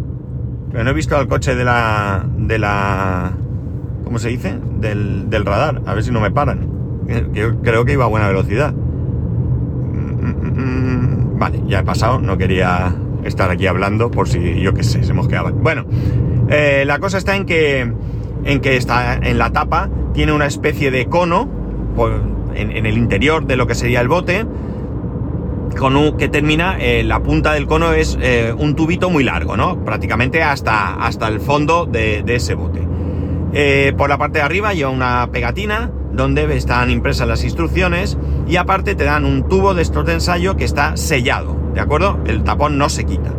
Pero 0.71 0.83
no 0.83 0.89
he 0.89 0.93
visto 0.93 1.15
al 1.15 1.27
coche 1.27 1.55
de 1.55 1.63
la... 1.63 2.25
de 2.37 2.59
la... 2.59 3.31
¿Cómo 4.03 4.19
se 4.19 4.29
dice? 4.29 4.57
Del, 4.79 5.29
del 5.29 5.45
radar. 5.45 5.81
A 5.85 5.93
ver 5.93 6.03
si 6.03 6.11
no 6.11 6.19
me 6.19 6.31
paran. 6.31 6.69
Yo 7.33 7.61
creo 7.61 7.85
que 7.85 7.93
iba 7.93 8.05
a 8.05 8.07
buena 8.07 8.27
velocidad. 8.27 8.73
Mm, 8.73 10.21
mm, 10.21 11.35
mm, 11.35 11.39
vale, 11.39 11.61
ya 11.67 11.79
he 11.79 11.83
pasado. 11.83 12.19
No 12.19 12.37
quería 12.37 12.93
estar 13.23 13.49
aquí 13.49 13.67
hablando 13.67 14.11
por 14.11 14.27
si, 14.27 14.61
yo 14.61 14.73
qué 14.73 14.83
sé, 14.83 15.03
se 15.03 15.13
mosqueaban. 15.13 15.61
Bueno, 15.61 15.85
eh, 16.49 16.83
la 16.85 16.99
cosa 16.99 17.17
está 17.17 17.35
en 17.35 17.45
que, 17.45 17.91
en 18.45 18.61
que 18.61 18.77
está 18.77 19.15
en 19.15 19.37
la 19.37 19.51
tapa, 19.51 19.89
tiene 20.13 20.31
una 20.31 20.45
especie 20.45 20.91
de 20.91 21.07
cono 21.07 21.49
en, 22.53 22.85
el 22.85 22.97
interior 22.97 23.45
de 23.45 23.57
lo 23.57 23.67
que 23.67 23.75
sería 23.75 24.01
el 24.01 24.07
bote, 24.07 24.45
con 25.77 25.97
un, 25.97 26.15
que 26.15 26.29
termina, 26.29 26.77
eh, 26.79 27.03
la 27.03 27.21
punta 27.21 27.53
del 27.53 27.67
cono 27.67 27.91
es 27.91 28.17
eh, 28.21 28.53
un 28.57 28.75
tubito 28.75 29.09
muy 29.09 29.23
largo, 29.25 29.57
¿no? 29.57 29.83
Prácticamente 29.83 30.41
hasta, 30.41 30.93
hasta 30.93 31.27
el 31.27 31.41
fondo 31.41 31.85
de, 31.85 32.23
ese 32.27 32.53
bote. 32.53 32.87
por 33.97 34.07
la 34.07 34.17
parte 34.17 34.39
de 34.39 34.45
arriba 34.45 34.73
lleva 34.73 34.89
una 34.89 35.29
pegatina 35.31 35.91
donde 36.13 36.55
están 36.55 36.91
impresas 36.91 37.27
las 37.27 37.43
instrucciones 37.43 38.17
y 38.47 38.55
aparte 38.55 38.95
te 38.95 39.03
dan 39.03 39.25
un 39.25 39.49
tubo 39.49 39.73
de 39.73 39.81
estos 39.81 40.05
de 40.05 40.13
ensayo 40.13 40.55
que 40.55 40.63
está 40.63 40.95
sellado. 40.95 41.65
¿de 41.75 41.81
acuerdo? 41.81 42.19
El 42.25 42.43
tapón 42.43 42.77
no 42.77 42.89
se 42.89 43.05
quita. 43.05 43.31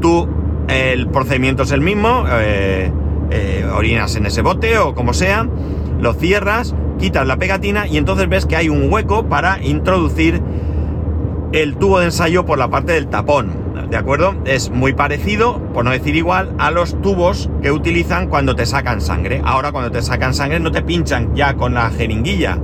Tú, 0.00 0.26
el 0.68 1.08
procedimiento 1.08 1.62
es 1.62 1.70
el 1.70 1.82
mismo, 1.82 2.24
eh, 3.30 3.66
orinas 3.72 4.16
en 4.16 4.26
ese 4.26 4.42
bote 4.42 4.78
o 4.78 4.94
como 4.94 5.14
sea, 5.14 5.46
lo 6.00 6.14
cierras, 6.14 6.74
quitas 6.98 7.26
la 7.26 7.36
pegatina 7.36 7.86
y 7.86 7.96
entonces 7.96 8.28
ves 8.28 8.46
que 8.46 8.56
hay 8.56 8.68
un 8.68 8.92
hueco 8.92 9.26
para 9.28 9.62
introducir 9.62 10.42
el 11.52 11.76
tubo 11.76 12.00
de 12.00 12.06
ensayo 12.06 12.44
por 12.44 12.58
la 12.58 12.68
parte 12.68 12.92
del 12.92 13.08
tapón. 13.08 13.68
¿De 13.90 13.96
acuerdo? 13.96 14.34
Es 14.44 14.70
muy 14.70 14.92
parecido, 14.92 15.62
por 15.72 15.84
no 15.84 15.92
decir 15.92 16.14
igual, 16.14 16.54
a 16.58 16.70
los 16.70 17.00
tubos 17.00 17.48
que 17.62 17.72
utilizan 17.72 18.28
cuando 18.28 18.54
te 18.54 18.66
sacan 18.66 19.00
sangre. 19.00 19.40
Ahora 19.44 19.72
cuando 19.72 19.90
te 19.90 20.02
sacan 20.02 20.34
sangre 20.34 20.60
no 20.60 20.70
te 20.70 20.82
pinchan 20.82 21.34
ya 21.34 21.54
con 21.54 21.72
la 21.72 21.88
jeringuilla. 21.90 22.58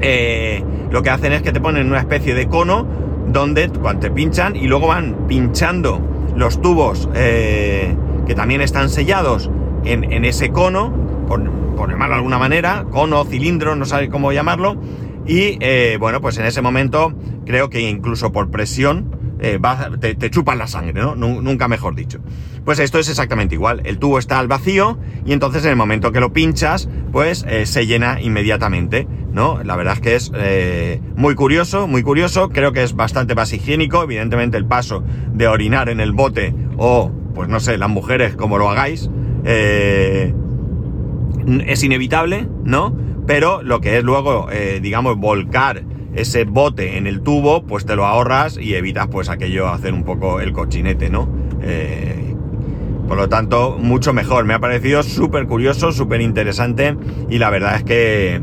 Eh, 0.00 0.64
lo 0.90 1.02
que 1.02 1.10
hacen 1.10 1.32
es 1.32 1.42
que 1.42 1.52
te 1.52 1.60
ponen 1.60 1.86
una 1.86 2.00
especie 2.00 2.34
de 2.34 2.48
cono 2.48 2.86
donde 3.28 3.68
cuando 3.68 4.00
te 4.00 4.10
pinchan 4.10 4.56
y 4.56 4.66
luego 4.66 4.88
van 4.88 5.26
pinchando 5.28 6.00
los 6.34 6.60
tubos 6.60 7.08
eh, 7.14 7.94
que 8.26 8.34
también 8.34 8.60
están 8.60 8.88
sellados 8.88 9.50
en, 9.86 10.24
ese 10.24 10.50
cono, 10.50 10.92
por, 11.28 11.40
llamarlo 11.42 12.14
de 12.14 12.18
alguna 12.18 12.38
manera, 12.38 12.84
cono, 12.90 13.24
cilindro, 13.24 13.76
no 13.76 13.84
sabe 13.84 14.08
cómo 14.08 14.32
llamarlo, 14.32 14.80
y 15.26 15.58
eh, 15.60 15.96
bueno, 15.98 16.20
pues 16.20 16.38
en 16.38 16.46
ese 16.46 16.62
momento 16.62 17.14
creo 17.44 17.70
que 17.70 17.80
incluso 17.80 18.32
por 18.32 18.50
presión 18.50 19.36
eh, 19.40 19.58
te, 20.00 20.30
chupan 20.30 20.58
la 20.58 20.66
sangre, 20.66 20.94
¿no? 20.94 21.14
Nunca 21.16 21.68
mejor 21.68 21.94
dicho. 21.94 22.20
Pues 22.64 22.78
esto 22.78 22.98
es 22.98 23.08
exactamente 23.08 23.54
igual. 23.54 23.82
El 23.84 23.98
tubo 23.98 24.18
está 24.18 24.38
al 24.38 24.48
vacío 24.48 24.98
y 25.24 25.32
entonces 25.32 25.64
en 25.64 25.70
el 25.70 25.76
momento 25.76 26.10
que 26.10 26.20
lo 26.20 26.32
pinchas, 26.32 26.88
pues 27.12 27.44
se 27.64 27.86
llena 27.86 28.20
inmediatamente. 28.20 29.06
¿no? 29.36 29.62
La 29.62 29.76
verdad 29.76 29.94
es 29.94 30.00
que 30.00 30.14
es 30.14 30.32
eh, 30.34 30.98
muy 31.14 31.34
curioso, 31.34 31.86
muy 31.86 32.02
curioso, 32.02 32.48
creo 32.48 32.72
que 32.72 32.82
es 32.82 32.96
bastante 32.96 33.34
más 33.34 33.52
higiénico, 33.52 34.02
evidentemente 34.02 34.56
el 34.56 34.64
paso 34.64 35.04
de 35.30 35.46
orinar 35.46 35.90
en 35.90 36.00
el 36.00 36.12
bote 36.12 36.54
o, 36.78 37.12
pues 37.34 37.46
no 37.46 37.60
sé, 37.60 37.76
las 37.76 37.90
mujeres 37.90 38.34
como 38.34 38.56
lo 38.56 38.70
hagáis, 38.70 39.10
eh, 39.46 40.34
es 41.66 41.82
inevitable, 41.82 42.48
¿no? 42.64 42.94
Pero 43.26 43.62
lo 43.62 43.80
que 43.80 43.96
es 43.96 44.04
luego, 44.04 44.48
eh, 44.50 44.80
digamos, 44.82 45.16
volcar 45.16 45.84
ese 46.14 46.44
bote 46.44 46.98
en 46.98 47.06
el 47.06 47.22
tubo, 47.22 47.64
pues 47.64 47.86
te 47.86 47.96
lo 47.96 48.06
ahorras 48.06 48.58
y 48.58 48.74
evitas 48.74 49.08
pues 49.08 49.28
aquello 49.28 49.68
hacer 49.68 49.92
un 49.94 50.04
poco 50.04 50.40
el 50.40 50.52
cochinete, 50.52 51.10
¿no? 51.10 51.28
por 53.08 53.16
lo 53.16 53.28
tanto, 53.28 53.76
mucho 53.78 54.12
mejor. 54.12 54.44
Me 54.44 54.54
ha 54.54 54.58
parecido 54.58 55.02
súper 55.02 55.46
curioso, 55.46 55.92
súper 55.92 56.20
interesante 56.20 56.96
y 57.30 57.38
la 57.38 57.50
verdad 57.50 57.76
es 57.76 57.84
que 57.84 58.42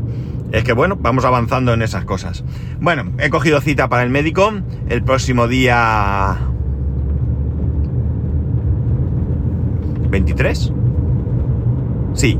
es 0.52 0.62
que 0.62 0.72
bueno, 0.72 0.96
vamos 0.96 1.24
avanzando 1.24 1.72
en 1.72 1.82
esas 1.82 2.04
cosas. 2.04 2.44
Bueno, 2.80 3.12
he 3.18 3.28
cogido 3.28 3.60
cita 3.60 3.88
para 3.88 4.04
el 4.04 4.10
médico 4.10 4.52
el 4.88 5.02
próximo 5.02 5.48
día 5.48 6.38
23. 10.10 10.72
Sí, 12.14 12.38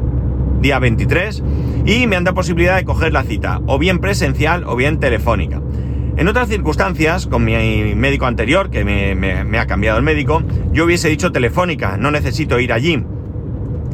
día 0.60 0.78
23. 0.78 1.42
Y 1.84 2.06
me 2.06 2.16
han 2.16 2.24
dado 2.24 2.34
posibilidad 2.34 2.76
de 2.76 2.84
coger 2.84 3.12
la 3.12 3.24
cita, 3.24 3.60
o 3.66 3.78
bien 3.78 3.98
presencial 3.98 4.64
o 4.66 4.76
bien 4.76 4.98
telefónica. 4.98 5.60
En 6.16 6.28
otras 6.28 6.48
circunstancias, 6.48 7.26
con 7.26 7.44
mi 7.44 7.54
médico 7.96 8.26
anterior, 8.26 8.70
que 8.70 8.84
me, 8.84 9.58
ha 9.58 9.66
cambiado 9.66 9.98
el 9.98 10.04
médico, 10.04 10.42
yo 10.72 10.84
hubiese 10.84 11.08
dicho 11.08 11.32
telefónica, 11.32 11.96
no 11.96 12.10
necesito 12.10 12.60
ir 12.60 12.72
allí 12.72 13.02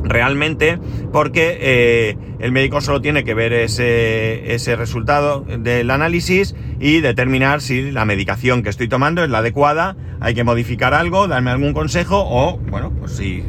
realmente 0.03 0.79
porque 1.13 1.59
eh, 1.61 2.17
el 2.41 2.53
médico 2.53 2.81
solo 2.81 3.03
tiene 3.03 3.23
que 3.23 3.35
ver 3.35 3.53
ese, 3.53 4.55
ese, 4.55 4.75
resultado 4.75 5.43
del 5.43 5.91
análisis 5.91 6.55
y 6.79 7.01
determinar 7.01 7.61
si 7.61 7.91
la 7.91 8.07
medicación 8.07 8.63
que 8.63 8.71
estoy 8.71 8.89
tomando 8.89 9.23
es 9.23 9.31
la 9.31 9.39
adecuada, 9.39 9.97
hay 10.21 10.35
que 10.35 10.43
modificar 10.43 10.95
algo, 10.95 11.29
darme 11.29 11.51
algún 11.51 11.75
consejo 11.75 12.25
o, 12.27 12.59
bueno, 12.71 12.93
pues 12.99 13.13
si 13.13 13.45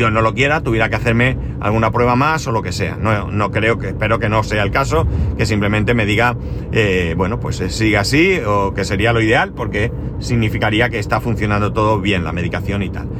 Dios 0.00 0.10
no 0.10 0.22
lo 0.22 0.32
quiera, 0.32 0.62
tuviera 0.62 0.88
que 0.88 0.96
hacerme 0.96 1.36
alguna 1.60 1.90
prueba 1.90 2.16
más 2.16 2.46
o 2.46 2.52
lo 2.52 2.62
que 2.62 2.72
sea. 2.72 2.96
No, 2.96 3.50
creo 3.50 3.78
que, 3.78 3.88
espero 3.88 4.18
que 4.18 4.30
no 4.30 4.42
sea 4.42 4.62
el 4.62 4.70
caso, 4.70 5.06
que 5.36 5.44
simplemente 5.44 5.92
me 5.92 6.06
diga, 6.06 6.38
eh, 6.72 7.12
bueno, 7.18 7.38
pues 7.38 7.58
siga 7.68 8.00
así 8.00 8.38
o 8.46 8.72
que 8.72 8.86
sería 8.86 9.12
lo 9.12 9.20
ideal 9.20 9.52
porque 9.52 9.92
significaría 10.18 10.88
que 10.88 10.98
está 10.98 11.20
funcionando 11.20 11.74
todo 11.74 12.00
bien 12.00 12.24
la 12.24 12.32
medicación 12.32 12.82
y 12.82 12.88
tal. 12.88 13.10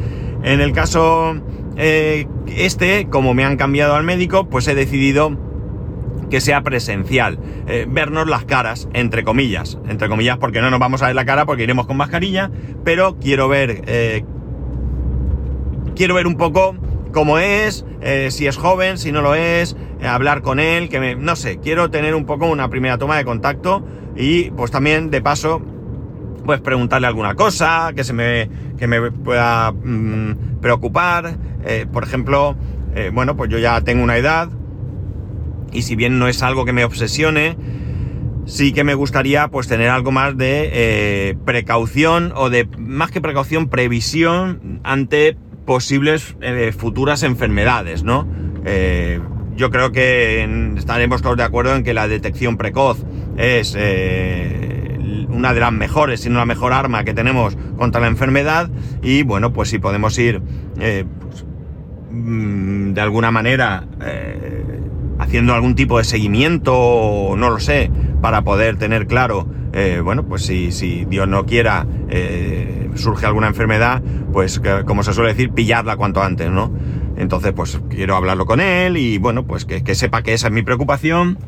En 0.43 0.63
el 0.63 0.73
caso 0.73 1.35
eh, 1.77 2.27
este, 2.47 3.09
como 3.11 3.35
me 3.35 3.45
han 3.45 3.59
cambiado 3.59 3.95
al 3.95 4.05
médico, 4.05 4.49
pues 4.49 4.67
he 4.67 4.75
decidido 4.75 5.37
que 6.31 6.41
sea 6.41 6.63
presencial, 6.63 7.39
eh, 7.69 7.87
vernos 7.87 8.27
las 8.27 8.47
caras, 8.47 8.89
entre 8.95 9.23
comillas, 9.23 9.79
entre 9.87 10.09
comillas 10.09 10.39
porque 10.39 10.63
no 10.63 10.71
nos 10.71 10.81
vamos 10.81 11.03
a 11.03 11.09
ver 11.09 11.15
la 11.15 11.27
cara 11.27 11.45
porque 11.45 11.65
iremos 11.65 11.87
con 11.87 11.99
mascarilla, 11.99 12.51
pero 12.85 13.19
quiero 13.19 13.49
ver, 13.49 13.83
eh, 13.87 14.25
quiero 16.01 16.15
ver 16.15 16.27
un 16.27 16.37
poco 16.37 16.75
cómo 17.13 17.39
es, 17.39 17.85
si 18.31 18.47
es 18.47 18.57
joven, 18.57 18.97
si 18.97 19.13
no 19.13 19.21
lo 19.21 19.35
es, 19.35 19.77
hablar 20.03 20.41
con 20.41 20.59
él, 20.59 20.89
que 20.89 20.99
me, 20.99 21.15
no 21.15 21.37
sé, 21.37 21.59
quiero 21.59 21.91
tener 21.91 22.15
un 22.15 22.25
poco 22.25 22.47
una 22.47 22.71
primera 22.71 22.97
toma 22.97 23.19
de 23.19 23.27
contacto 23.27 23.87
y 24.17 24.51
pues 24.53 24.71
también 24.71 25.11
de 25.11 25.21
paso 25.21 25.61
pues 26.47 26.63
preguntarle 26.63 27.07
alguna 27.07 27.35
cosa 27.35 27.93
que 27.95 28.03
se 28.03 28.15
me, 28.15 28.49
que 28.79 28.87
me 28.87 29.11
pueda 29.11 29.73
mm, 29.73 30.61
preocupar, 30.63 31.37
eh, 31.67 31.85
por 31.93 32.03
ejemplo, 32.03 32.57
eh, 32.95 33.11
bueno, 33.13 33.37
pues 33.37 33.51
yo 33.51 33.59
ya 33.59 33.79
tengo 33.83 34.03
una 34.03 34.17
edad 34.17 34.49
y 35.73 35.83
si 35.83 35.97
bien 35.97 36.19
no 36.19 36.29
es 36.29 36.43
algo 36.43 36.65
que 36.65 36.73
me 36.73 36.83
obsesione, 36.83 37.59
sí 38.47 38.73
que 38.73 38.85
me 38.85 38.95
gustaría 38.95 39.49
pues 39.49 39.69
tener 39.69 39.91
algo 39.91 40.13
más 40.13 40.35
de 40.39 40.71
eh, 40.73 41.37
precaución 41.45 42.33
o 42.35 42.49
de, 42.49 42.67
más 42.79 43.11
que 43.11 43.21
precaución, 43.21 43.69
previsión 43.69 44.81
ante 44.83 45.37
posibles 45.71 46.35
futuras 46.77 47.23
enfermedades, 47.23 48.03
¿no? 48.03 48.27
yo 49.55 49.71
creo 49.71 49.93
que 49.93 50.75
estaremos 50.77 51.23
todos 51.23 51.37
de 51.37 51.45
acuerdo 51.45 51.77
en 51.77 51.85
que 51.85 51.95
la 51.95 52.09
detección 52.09 52.57
precoz 52.57 53.05
es 53.37 53.75
una 55.29 55.55
de 55.55 55.61
las 55.61 55.73
mejores, 55.73 56.23
sino 56.23 56.41
la 56.41 56.45
mejor 56.45 56.73
arma 56.73 57.05
que 57.05 57.15
tenemos 57.15 57.57
contra 57.79 58.01
la 58.01 58.09
enfermedad 58.09 58.69
y 59.01 59.23
bueno, 59.23 59.53
pues 59.53 59.69
si 59.69 59.79
podemos 59.79 60.19
ir 60.19 60.43
pues, 60.75 61.45
Mm, 62.11 62.93
de 62.93 63.01
alguna 63.01 63.31
manera 63.31 63.85
eh, 64.03 64.65
haciendo 65.21 65.55
algún 65.55 65.77
tipo 65.77 65.99
de 65.99 66.05
seguimiento, 66.05 67.35
no 67.37 67.51
lo 67.51 67.61
sé, 67.61 67.89
para 68.21 68.43
poder 68.43 68.77
tener 68.79 69.07
claro 69.07 69.47
eh, 69.73 70.01
bueno, 70.03 70.25
pues 70.25 70.47
si, 70.47 71.05
Dios 71.05 71.29
no 71.29 71.47
quiera, 71.47 71.87
eh, 72.09 72.91
surge 72.95 73.27
alguna 73.27 73.49
enfermedad, 73.49 74.03
pues 74.33 74.61
como 74.87 75.03
se 75.03 75.13
suele 75.13 75.31
decir, 75.31 75.53
pillarla 75.53 75.97
cuanto 75.97 76.23
antes, 76.23 76.51
¿no? 76.51 76.73
Entonces, 77.17 77.53
pues 77.53 77.81
quiero 77.89 78.17
hablarlo 78.17 78.47
con 78.47 78.61
él 78.61 78.97
y 78.97 79.19
bueno, 79.19 79.47
pues 79.47 79.65
que, 79.65 79.95
sepa 79.95 80.23
que 80.23 80.33
esa 80.33 80.49
es 80.49 80.53
mi 80.53 80.63
preocupación. 80.63 81.39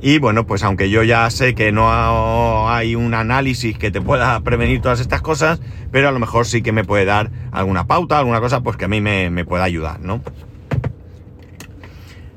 Y 0.00 0.20
bueno, 0.20 0.46
pues 0.46 0.62
aunque 0.62 0.90
yo 0.90 1.02
ya 1.02 1.28
sé 1.28 1.56
que 1.56 1.72
no 1.72 2.70
hay 2.70 2.94
un 2.94 3.14
análisis 3.14 3.76
que 3.76 3.90
te 3.90 4.00
pueda 4.00 4.40
prevenir 4.42 4.80
todas 4.80 5.00
estas 5.00 5.20
cosas, 5.20 5.60
pero 5.90 6.08
a 6.08 6.12
lo 6.12 6.20
mejor 6.20 6.46
sí 6.46 6.62
que 6.62 6.70
me 6.70 6.84
puede 6.84 7.04
dar 7.04 7.32
alguna 7.50 7.88
pauta, 7.88 8.18
alguna 8.20 8.38
cosa, 8.38 8.60
pues 8.60 8.76
que 8.76 8.84
a 8.84 8.88
mí 8.88 9.00
me, 9.00 9.44
pueda 9.44 9.64
ayudar, 9.64 9.98
¿no? 9.98 10.22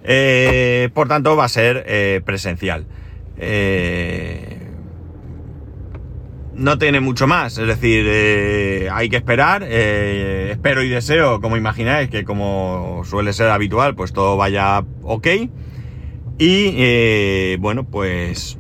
Eh, 0.03 0.89
por 0.95 1.07
tanto, 1.07 1.35
va 1.35 1.45
a 1.45 1.49
ser 1.49 2.23
presencial. 2.23 2.87
Eh, 3.37 4.50
no 6.61 6.77
tiene 6.77 6.99
mucho 6.99 7.27
más, 7.27 7.57
es 7.57 7.67
decir, 7.67 8.07
hay 8.91 9.09
que 9.09 9.17
esperar. 9.17 9.63
espero 9.63 10.83
y 10.83 10.89
deseo, 10.89 11.41
como 11.41 11.57
imagináis, 11.57 12.09
que 12.09 12.23
como 12.23 13.03
suele 13.05 13.33
ser 13.33 13.49
habitual, 13.49 13.95
pues 13.95 14.13
todo 14.13 14.37
vaya 14.37 14.83
ok. 15.03 15.27
Y 16.37 17.55
bueno, 17.57 17.83
pues, 17.83 18.57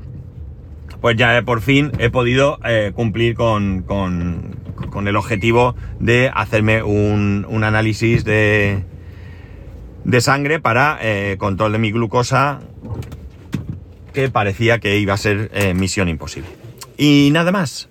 pues 0.99 1.15
ya 1.15 1.41
por 1.43 1.61
fin 1.61 1.91
he 1.99 2.09
podido 2.09 2.59
cumplir 2.93 3.35
con, 3.35 3.83
con, 3.83 4.55
con, 4.89 5.07
el 5.07 5.15
objetivo 5.15 5.75
de 5.99 6.31
hacerme 6.33 6.83
un, 6.83 7.45
un 7.49 7.63
análisis 7.63 8.23
de, 8.23 8.83
de 10.03 10.21
sangre 10.21 10.59
para 10.59 10.97
eh, 11.01 11.35
control 11.37 11.73
de 11.73 11.77
mi 11.79 11.91
glucosa 11.91 12.61
que 14.13 14.29
parecía 14.29 14.79
que 14.79 14.97
iba 14.97 15.13
a 15.13 15.17
ser 15.17 15.51
eh, 15.53 15.73
misión 15.73 16.09
imposible. 16.09 16.49
Y 16.97 17.29
nada 17.31 17.51
más. 17.51 17.89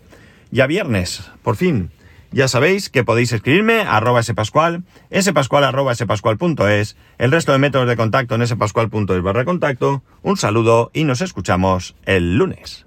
Ya 0.50 0.66
viernes, 0.66 1.30
por 1.42 1.56
fin. 1.56 1.90
Ya 2.32 2.46
sabéis 2.46 2.90
que 2.90 3.02
podéis 3.02 3.32
escribirme 3.32 3.80
a 3.80 3.96
arroba 3.96 4.22
spascual, 4.22 4.84
spascual 5.20 5.64
arroba 5.64 5.94
spascual.es, 5.94 6.96
el 7.18 7.32
resto 7.32 7.52
de 7.52 7.58
métodos 7.58 7.88
de 7.88 7.96
contacto 7.96 8.36
en 8.36 8.46
spascual.es 8.46 9.22
barra 9.22 9.44
contacto. 9.44 10.02
Un 10.22 10.36
saludo 10.36 10.90
y 10.92 11.04
nos 11.04 11.22
escuchamos 11.22 11.96
el 12.04 12.36
lunes. 12.36 12.86